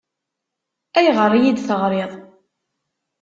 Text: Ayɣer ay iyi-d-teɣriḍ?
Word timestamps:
Ayɣer 0.97 1.31
ay 1.33 1.41
iyi-d-teɣriḍ? 1.43 2.11